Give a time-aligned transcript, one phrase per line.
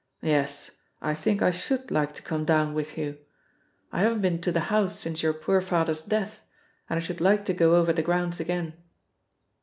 [0.23, 3.19] "Yes, I think I should like to come down with you.
[3.91, 6.41] I haven't been to the house since your poor father's death,
[6.89, 8.73] and I should like to go over the grounds again."